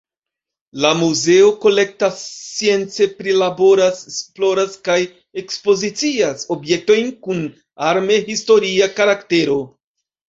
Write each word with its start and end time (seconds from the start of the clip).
La 0.83 0.91
muzeo 0.99 1.49
kolektas, 1.65 2.21
science 2.53 3.07
prilaboras, 3.19 3.99
esploras 4.13 4.79
kaj 4.89 4.97
ekspozicias 5.43 6.49
objektojn 6.59 7.13
kun 7.29 7.45
arme-historia 7.91 8.93
karaktero. 9.03 9.61